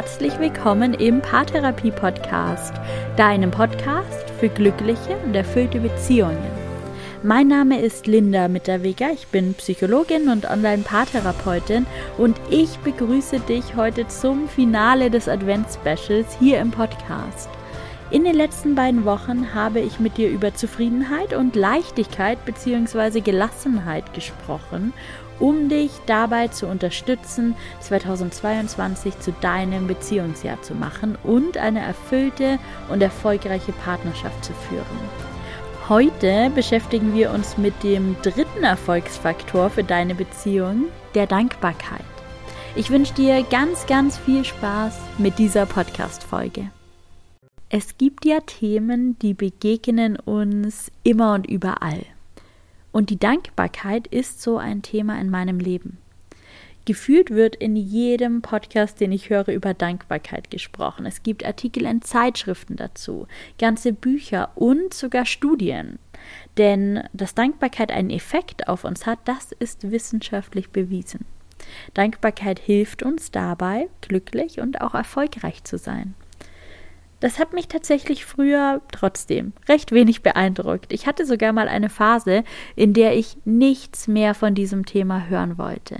[0.00, 2.72] herzlich willkommen im Paartherapie Podcast,
[3.18, 6.38] deinem Podcast für glückliche und erfüllte Beziehungen.
[7.22, 11.84] Mein Name ist Linda Mitterweger, ich bin Psychologin und Online-Paartherapeutin
[12.16, 17.50] und ich begrüße dich heute zum Finale des Advents-Specials hier im Podcast.
[18.10, 23.20] In den letzten beiden Wochen habe ich mit dir über Zufriedenheit und Leichtigkeit bzw.
[23.20, 24.94] Gelassenheit gesprochen
[25.40, 32.58] um dich dabei zu unterstützen, 2022 zu deinem Beziehungsjahr zu machen und eine erfüllte
[32.88, 34.84] und erfolgreiche Partnerschaft zu führen.
[35.88, 40.84] Heute beschäftigen wir uns mit dem dritten Erfolgsfaktor für deine Beziehung,
[41.16, 42.04] der Dankbarkeit.
[42.76, 46.70] Ich wünsche dir ganz, ganz viel Spaß mit dieser Podcast-Folge.
[47.68, 52.04] Es gibt ja Themen, die begegnen uns immer und überall.
[52.92, 55.98] Und die Dankbarkeit ist so ein Thema in meinem Leben.
[56.86, 61.06] Gefühlt wird in jedem Podcast, den ich höre, über Dankbarkeit gesprochen.
[61.06, 63.26] Es gibt Artikel in Zeitschriften dazu,
[63.58, 65.98] ganze Bücher und sogar Studien.
[66.56, 71.26] Denn dass Dankbarkeit einen Effekt auf uns hat, das ist wissenschaftlich bewiesen.
[71.94, 76.14] Dankbarkeit hilft uns dabei, glücklich und auch erfolgreich zu sein.
[77.20, 80.90] Das hat mich tatsächlich früher trotzdem recht wenig beeindruckt.
[80.90, 82.44] Ich hatte sogar mal eine Phase,
[82.76, 85.98] in der ich nichts mehr von diesem Thema hören wollte.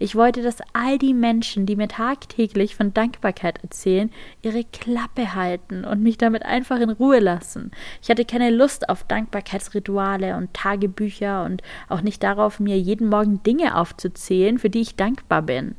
[0.00, 4.10] Ich wollte, dass all die Menschen, die mir tagtäglich von Dankbarkeit erzählen,
[4.42, 7.70] ihre Klappe halten und mich damit einfach in Ruhe lassen.
[8.02, 13.40] Ich hatte keine Lust auf Dankbarkeitsrituale und Tagebücher und auch nicht darauf, mir jeden Morgen
[13.44, 15.76] Dinge aufzuzählen, für die ich dankbar bin.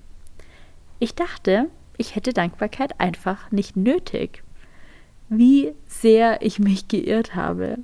[1.00, 4.44] Ich dachte, ich hätte Dankbarkeit einfach nicht nötig
[5.30, 7.78] wie sehr ich mich geirrt habe.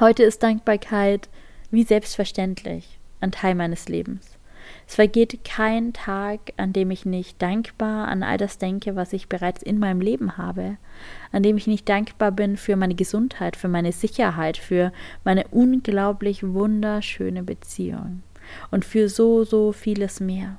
[0.00, 1.28] Heute ist Dankbarkeit
[1.70, 4.38] wie selbstverständlich ein Teil meines Lebens.
[4.86, 9.28] Es vergeht kein Tag, an dem ich nicht dankbar an all das denke, was ich
[9.28, 10.76] bereits in meinem Leben habe,
[11.32, 14.92] an dem ich nicht dankbar bin für meine Gesundheit, für meine Sicherheit, für
[15.24, 18.22] meine unglaublich wunderschöne Beziehung
[18.70, 20.58] und für so, so vieles mehr.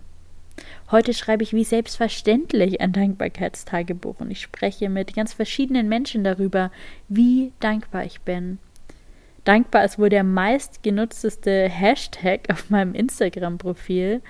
[0.92, 6.72] Heute schreibe ich wie selbstverständlich ein Dankbarkeitstagebuch und ich spreche mit ganz verschiedenen Menschen darüber,
[7.08, 8.60] wie dankbar ich bin.
[9.44, 14.22] Dankbar ist wohl der meistgenutzteste Hashtag auf meinem Instagram-Profil.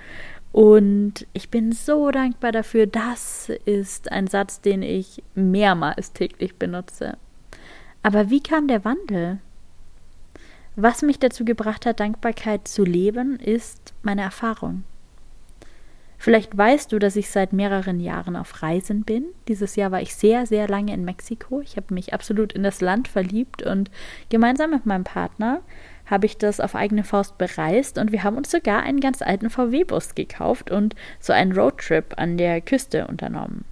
[0.50, 2.86] Und ich bin so dankbar dafür.
[2.86, 7.16] Das ist ein Satz, den ich mehrmals täglich benutze.
[8.02, 9.38] Aber wie kam der Wandel?
[10.76, 14.84] Was mich dazu gebracht hat, Dankbarkeit zu leben, ist meine Erfahrung.
[16.24, 19.26] Vielleicht weißt du, dass ich seit mehreren Jahren auf Reisen bin.
[19.46, 21.60] Dieses Jahr war ich sehr, sehr lange in Mexiko.
[21.60, 23.90] Ich habe mich absolut in das Land verliebt und
[24.30, 25.60] gemeinsam mit meinem Partner
[26.06, 29.50] habe ich das auf eigene Faust bereist und wir haben uns sogar einen ganz alten
[29.50, 33.66] VW-Bus gekauft und so einen Roadtrip an der Küste unternommen.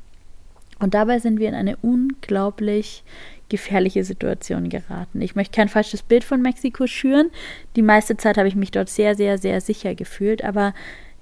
[0.78, 3.02] Und dabei sind wir in eine unglaublich
[3.48, 5.22] gefährliche Situation geraten.
[5.22, 7.30] Ich möchte kein falsches Bild von Mexiko schüren.
[7.76, 10.74] Die meiste Zeit habe ich mich dort sehr, sehr, sehr sicher gefühlt, aber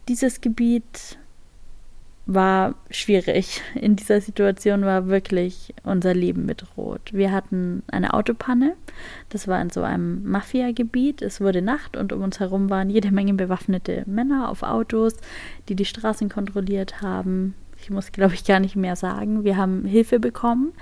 [0.09, 1.20] dieses Gebiet
[2.35, 3.61] war schwierig.
[3.75, 7.13] In dieser Situation war wirklich unser Leben bedroht.
[7.13, 8.77] Wir hatten eine Autopanne.
[9.31, 11.23] Das war in so einem Mafia-Gebiet.
[11.23, 15.17] Es wurde Nacht und um uns herum waren jede Menge bewaffnete Männer auf Autos,
[15.69, 17.55] die die Straßen kontrolliert haben.
[17.83, 19.43] Ich muss, glaube ich, gar nicht mehr sagen.
[19.45, 20.73] Wir haben Hilfe bekommen.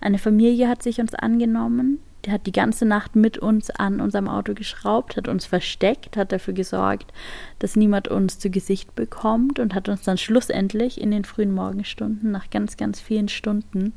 [0.00, 1.98] Eine Familie hat sich uns angenommen.
[2.24, 6.32] Der hat die ganze Nacht mit uns an unserem Auto geschraubt, hat uns versteckt, hat
[6.32, 7.12] dafür gesorgt,
[7.58, 12.30] dass niemand uns zu Gesicht bekommt und hat uns dann schlussendlich in den frühen Morgenstunden,
[12.30, 13.94] nach ganz, ganz vielen Stunden,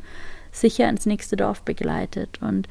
[0.51, 2.39] sicher ins nächste Dorf begleitet.
[2.41, 2.69] Und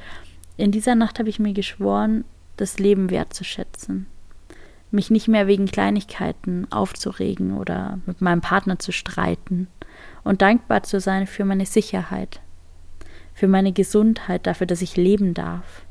[0.57, 2.23] in dieser Nacht habe ich mir geschworen,
[2.57, 4.07] das Leben wertzuschätzen.
[4.89, 9.67] Mich nicht mehr wegen Kleinigkeiten aufzuregen oder mit meinem Partner zu streiten
[10.23, 12.41] und dankbar zu sein für meine Sicherheit,
[13.33, 15.85] für meine Gesundheit, dafür, dass ich leben darf.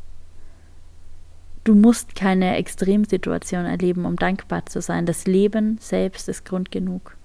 [1.64, 5.06] Du musst keine Extremsituation erleben, um dankbar zu sein.
[5.06, 7.16] Das Leben selbst ist Grund genug.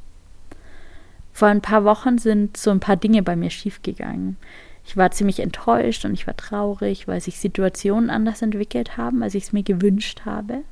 [1.33, 4.37] Vor ein paar Wochen sind so ein paar Dinge bei mir schiefgegangen.
[4.85, 9.35] Ich war ziemlich enttäuscht und ich war traurig, weil sich Situationen anders entwickelt haben, als
[9.35, 10.63] ich es mir gewünscht habe.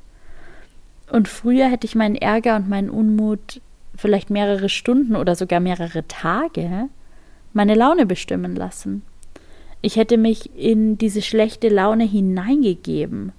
[1.10, 3.60] Und früher hätte ich meinen Ärger und meinen Unmut
[3.94, 6.88] vielleicht mehrere Stunden oder sogar mehrere Tage
[7.52, 9.02] meine Laune bestimmen lassen.
[9.86, 13.30] Ich hätte mich in diese schlechte Laune hineingegeben.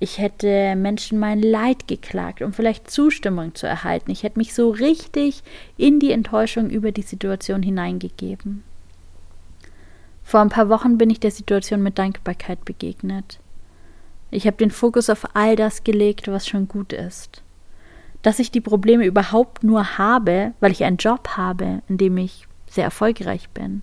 [0.00, 4.10] Ich hätte Menschen mein Leid geklagt, um vielleicht Zustimmung zu erhalten.
[4.10, 5.42] Ich hätte mich so richtig
[5.76, 8.64] in die Enttäuschung über die Situation hineingegeben.
[10.22, 13.38] Vor ein paar Wochen bin ich der Situation mit Dankbarkeit begegnet.
[14.30, 17.42] Ich habe den Fokus auf all das gelegt, was schon gut ist.
[18.22, 22.48] Dass ich die Probleme überhaupt nur habe, weil ich einen Job habe, in dem ich
[22.70, 23.82] sehr erfolgreich bin,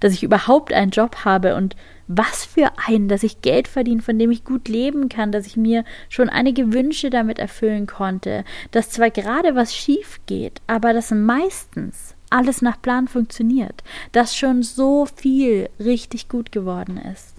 [0.00, 1.76] dass ich überhaupt einen Job habe und
[2.06, 5.56] was für einen, dass ich Geld verdiene, von dem ich gut leben kann, dass ich
[5.56, 11.10] mir schon einige Wünsche damit erfüllen konnte, dass zwar gerade was schief geht, aber dass
[11.10, 13.82] meistens alles nach Plan funktioniert,
[14.12, 17.34] dass schon so viel richtig gut geworden ist.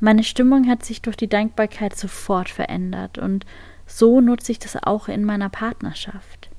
[0.00, 3.46] Meine Stimmung hat sich durch die Dankbarkeit sofort verändert und
[3.86, 6.50] so nutze ich das auch in meiner Partnerschaft.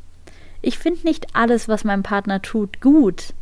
[0.62, 3.34] Ich finde nicht alles, was mein Partner tut, gut,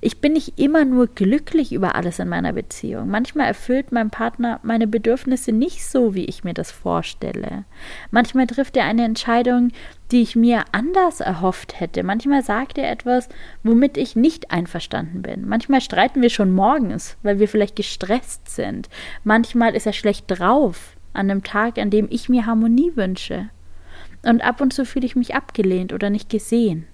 [0.00, 3.08] ich bin nicht immer nur glücklich über alles in meiner Beziehung.
[3.08, 7.64] Manchmal erfüllt mein Partner meine Bedürfnisse nicht so, wie ich mir das vorstelle.
[8.12, 9.72] Manchmal trifft er eine Entscheidung,
[10.12, 12.04] die ich mir anders erhofft hätte.
[12.04, 13.28] Manchmal sagt er etwas,
[13.64, 15.48] womit ich nicht einverstanden bin.
[15.48, 18.88] Manchmal streiten wir schon morgens, weil wir vielleicht gestresst sind.
[19.24, 23.50] Manchmal ist er schlecht drauf an einem Tag, an dem ich mir Harmonie wünsche.
[24.22, 26.86] Und ab und zu fühle ich mich abgelehnt oder nicht gesehen.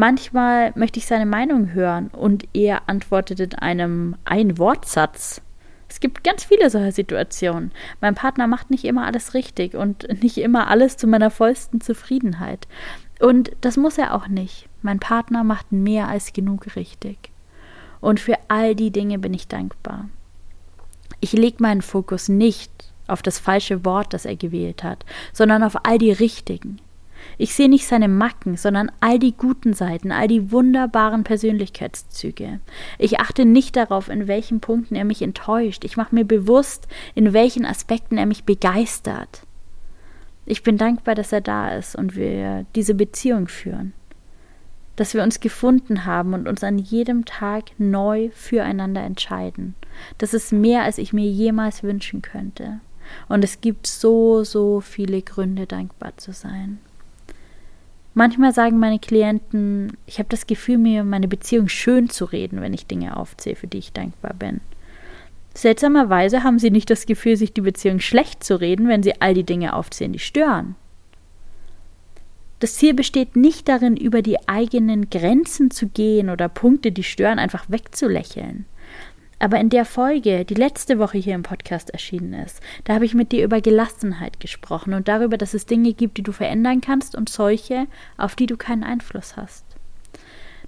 [0.00, 5.42] Manchmal möchte ich seine Meinung hören und er antwortet in einem Ein-Wortsatz.
[5.90, 7.70] Es gibt ganz viele solcher Situationen.
[8.00, 12.66] Mein Partner macht nicht immer alles richtig und nicht immer alles zu meiner vollsten Zufriedenheit.
[13.18, 14.70] Und das muss er auch nicht.
[14.80, 17.18] Mein Partner macht mehr als genug richtig.
[18.00, 20.08] Und für all die Dinge bin ich dankbar.
[21.20, 22.72] Ich lege meinen Fokus nicht
[23.06, 25.04] auf das falsche Wort, das er gewählt hat,
[25.34, 26.80] sondern auf all die richtigen.
[27.38, 32.60] Ich sehe nicht seine Macken, sondern all die guten Seiten, all die wunderbaren Persönlichkeitszüge.
[32.98, 35.84] Ich achte nicht darauf, in welchen Punkten er mich enttäuscht.
[35.84, 39.42] Ich mache mir bewusst, in welchen Aspekten er mich begeistert.
[40.46, 43.92] Ich bin dankbar, dass er da ist und wir diese Beziehung führen.
[44.96, 49.74] Dass wir uns gefunden haben und uns an jedem Tag neu füreinander entscheiden.
[50.18, 52.80] Das ist mehr, als ich mir jemals wünschen könnte.
[53.28, 56.78] Und es gibt so, so viele Gründe, dankbar zu sein.
[58.14, 62.74] Manchmal sagen meine Klienten, ich habe das Gefühl, mir meine Beziehung schön zu reden, wenn
[62.74, 64.60] ich Dinge aufzähle, für die ich dankbar bin.
[65.54, 69.34] Seltsamerweise haben sie nicht das Gefühl, sich die Beziehung schlecht zu reden, wenn sie all
[69.34, 70.74] die Dinge aufzählen, die stören.
[72.60, 77.38] Das Ziel besteht nicht darin, über die eigenen Grenzen zu gehen oder Punkte, die stören,
[77.38, 78.66] einfach wegzulächeln.
[79.42, 83.14] Aber in der Folge, die letzte Woche hier im Podcast erschienen ist, da habe ich
[83.14, 87.16] mit dir über Gelassenheit gesprochen und darüber, dass es Dinge gibt, die du verändern kannst
[87.16, 87.86] und solche,
[88.18, 89.64] auf die du keinen Einfluss hast.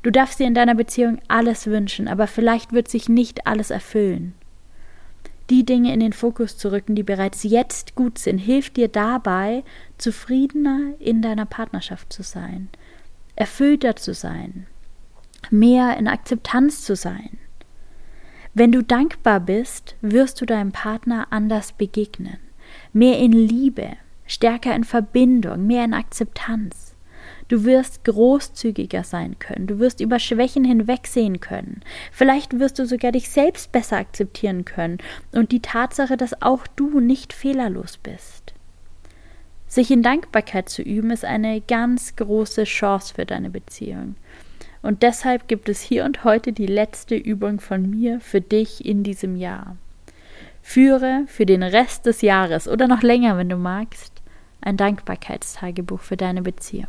[0.03, 4.35] Du darfst dir in deiner Beziehung alles wünschen, aber vielleicht wird sich nicht alles erfüllen.
[5.51, 9.65] Die Dinge in den Fokus zu rücken, die bereits jetzt gut sind, hilft dir dabei,
[9.99, 12.71] zufriedener in deiner Partnerschaft zu sein,
[13.37, 14.67] erfüllter zu sein,
[15.51, 17.39] mehr in Akzeptanz zu sein.
[18.55, 22.37] Wenn du dankbar bist, wirst du deinem Partner anders begegnen.
[22.93, 23.97] Mehr in Liebe,
[24.27, 26.95] stärker in Verbindung, mehr in Akzeptanz.
[27.49, 31.81] Du wirst großzügiger sein können, du wirst über Schwächen hinwegsehen können.
[32.13, 34.99] Vielleicht wirst du sogar dich selbst besser akzeptieren können
[35.33, 38.53] und die Tatsache, dass auch du nicht fehlerlos bist.
[39.67, 44.17] Sich in Dankbarkeit zu üben, ist eine ganz große Chance für deine Beziehung.
[44.83, 49.05] Und deshalb gibt es hier und heute die letzte Übung von mir für dich in
[49.05, 49.77] diesem Jahr.
[50.61, 54.23] Führe für den Rest des Jahres oder noch länger, wenn du magst,
[54.61, 56.89] ein Dankbarkeitstagebuch für deine Beziehung.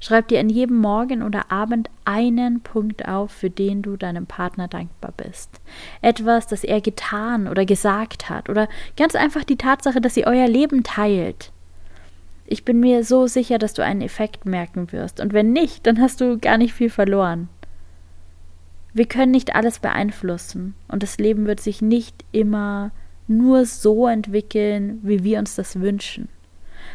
[0.00, 4.68] Schreib dir an jedem Morgen oder Abend einen Punkt auf, für den du deinem Partner
[4.68, 5.60] dankbar bist.
[6.02, 10.48] Etwas, das er getan oder gesagt hat oder ganz einfach die Tatsache, dass sie euer
[10.48, 11.51] Leben teilt.
[12.44, 15.20] Ich bin mir so sicher, dass du einen Effekt merken wirst.
[15.20, 17.48] Und wenn nicht, dann hast du gar nicht viel verloren.
[18.94, 20.74] Wir können nicht alles beeinflussen.
[20.88, 22.90] Und das Leben wird sich nicht immer
[23.26, 26.28] nur so entwickeln, wie wir uns das wünschen.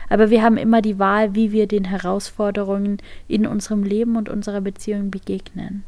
[0.09, 4.61] Aber wir haben immer die Wahl, wie wir den Herausforderungen in unserem Leben und unserer
[4.61, 5.83] Beziehung begegnen.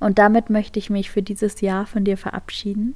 [0.00, 2.94] Und damit möchte ich mich für dieses Jahr von dir verabschieden.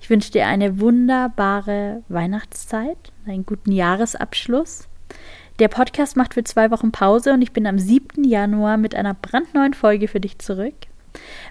[0.00, 4.88] Ich wünsche dir eine wunderbare Weihnachtszeit, einen guten Jahresabschluss.
[5.58, 8.24] Der Podcast macht für zwei Wochen Pause und ich bin am 7.
[8.24, 10.74] Januar mit einer brandneuen Folge für dich zurück.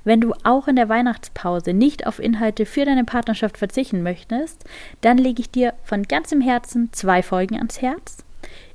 [0.03, 4.63] Wenn du auch in der Weihnachtspause nicht auf Inhalte für deine Partnerschaft verzichten möchtest,
[5.01, 8.25] dann lege ich dir von ganzem Herzen zwei Folgen ans Herz.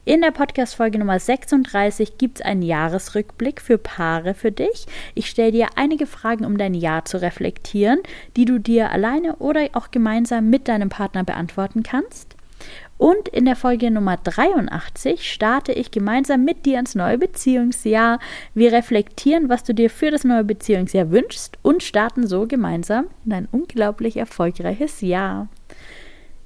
[0.06, 4.84] In der Podcast-Folge Nummer 36 gibt es einen Jahresrückblick für Paare für dich.
[5.14, 8.00] Ich stelle dir einige Fragen, um dein Jahr zu reflektieren,
[8.36, 12.36] die du dir alleine oder auch gemeinsam mit deinem Partner beantworten kannst.
[12.98, 18.18] Und in der Folge Nummer 83 starte ich gemeinsam mit dir ins neue Beziehungsjahr.
[18.52, 23.32] Wir reflektieren, was du dir für das neue Beziehungsjahr wünschst und starten so gemeinsam in
[23.32, 25.48] ein unglaublich erfolgreiches Jahr.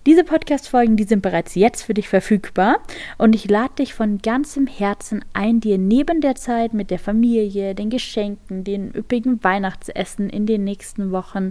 [0.09, 2.79] Diese Podcast-Folgen, die sind bereits jetzt für dich verfügbar
[3.19, 7.75] und ich lade dich von ganzem Herzen ein, dir neben der Zeit mit der Familie,
[7.75, 11.51] den Geschenken, den üppigen Weihnachtsessen in den nächsten Wochen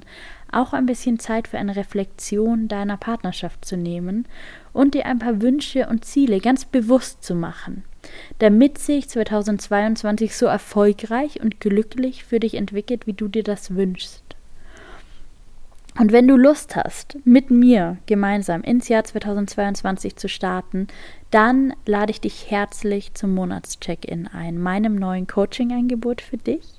[0.51, 4.25] auch ein bisschen Zeit für eine Reflexion deiner Partnerschaft zu nehmen
[4.73, 7.83] und dir ein paar Wünsche und Ziele ganz bewusst zu machen,
[8.39, 14.36] damit sich 2022 so erfolgreich und glücklich für dich entwickelt, wie du dir das wünschst.
[15.99, 20.87] Und wenn du Lust hast, mit mir gemeinsam ins Jahr 2022 zu starten,
[21.31, 26.77] dann lade ich dich herzlich zum Monatscheck-in ein, meinem neuen Coaching-Angebot für dich.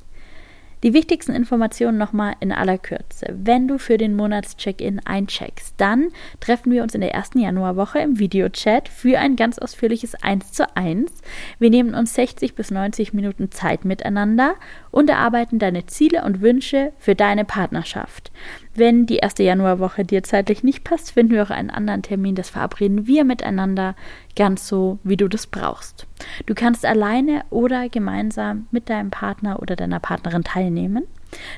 [0.85, 3.35] Die wichtigsten Informationen nochmal in aller Kürze.
[3.37, 8.21] Wenn du für den Monatscheck-in eincheckst, dann treffen wir uns in der ersten Januarwoche im
[8.21, 11.11] Videochat für ein ganz ausführliches 1 zu 1.
[11.59, 14.55] Wir nehmen uns 60 bis 90 Minuten Zeit miteinander
[14.93, 18.31] und erarbeiten deine Ziele und Wünsche für deine Partnerschaft.
[18.79, 22.37] Wenn die erste Januarwoche dir zeitlich nicht passt, finden wir auch einen anderen Termin.
[22.37, 23.97] Das verabreden wir miteinander
[24.37, 26.07] ganz so, wie du das brauchst.
[26.47, 31.09] Du kannst alleine oder gemeinsam mit deinem Partner oder deiner Partnerin teilnehmen.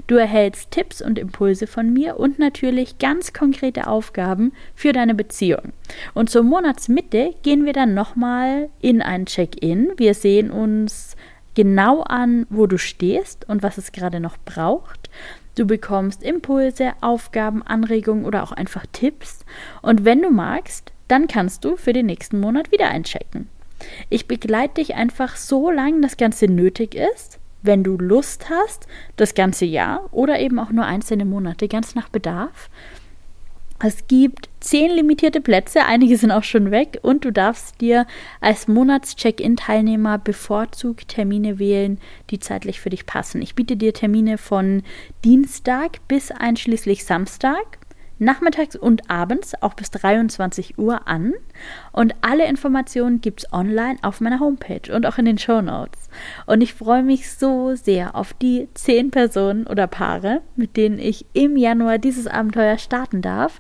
[0.06, 5.74] Du erhältst Tipps und Impulse von mir und natürlich ganz konkrete Aufgaben für deine Beziehung.
[6.14, 9.92] Und zur Monatsmitte gehen wir dann nochmal in ein Check-in.
[9.98, 11.09] Wir sehen uns
[11.54, 15.11] genau an, wo du stehst und was es gerade noch braucht.
[15.57, 19.45] Du bekommst Impulse, Aufgaben, Anregungen oder auch einfach Tipps.
[19.83, 23.49] Und wenn du magst, dann kannst du für den nächsten Monat wieder einchecken.
[24.09, 29.35] Ich begleite dich einfach so lange das Ganze nötig ist, wenn du Lust hast, das
[29.35, 32.71] ganze Jahr oder eben auch nur einzelne Monate, ganz nach Bedarf.
[33.82, 38.06] Es gibt zehn limitierte Plätze, einige sind auch schon weg und du darfst dir
[38.42, 43.40] als Monats-Check-In-Teilnehmer bevorzugt Termine wählen, die zeitlich für dich passen.
[43.40, 44.82] Ich biete dir Termine von
[45.25, 47.79] Dienstag bis einschließlich Samstag
[48.20, 51.32] nachmittags und abends auch bis 23 Uhr an.
[51.92, 56.08] Und alle Informationen gibt es online auf meiner Homepage und auch in den Show Notes.
[56.46, 61.26] Und ich freue mich so sehr auf die zehn Personen oder Paare, mit denen ich
[61.32, 63.58] im Januar dieses Abenteuer starten darf.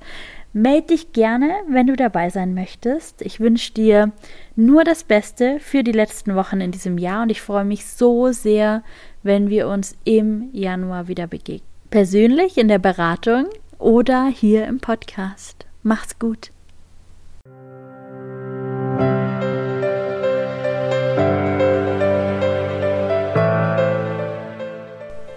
[0.52, 3.22] Meld dich gerne, wenn du dabei sein möchtest.
[3.22, 4.10] Ich wünsche dir
[4.56, 8.32] nur das Beste für die letzten Wochen in diesem Jahr und ich freue mich so
[8.32, 8.82] sehr,
[9.22, 11.68] wenn wir uns im Januar wieder begegnen.
[11.90, 13.46] Persönlich in der Beratung
[13.80, 15.66] oder hier im Podcast.
[15.82, 16.50] Mach's gut.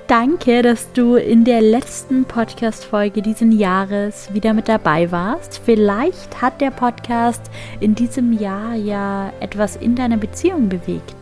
[0.07, 5.59] Danke, dass du in der letzten Podcast-Folge diesen Jahres wieder mit dabei warst.
[5.63, 7.41] Vielleicht hat der Podcast
[7.79, 11.15] in diesem Jahr ja etwas in deiner Beziehung bewegt.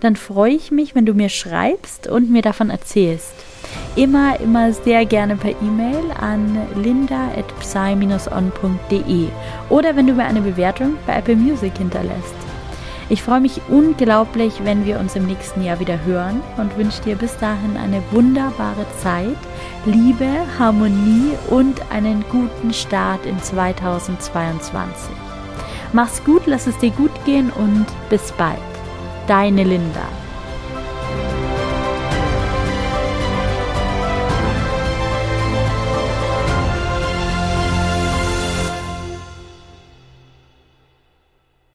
[0.00, 3.32] Dann freue ich mich, wenn du mir schreibst und mir davon erzählst
[3.96, 9.28] immer, immer sehr gerne per E-Mail an linda.psy-on.de
[9.68, 12.34] oder wenn du mir eine Bewertung bei Apple Music hinterlässt.
[13.10, 17.16] Ich freue mich unglaublich, wenn wir uns im nächsten Jahr wieder hören und wünsche dir
[17.16, 19.36] bis dahin eine wunderbare Zeit,
[19.84, 20.26] Liebe,
[20.58, 25.14] Harmonie und einen guten Start in 2022.
[25.92, 28.58] Mach's gut, lass es dir gut gehen und bis bald.
[29.26, 30.23] Deine Linda.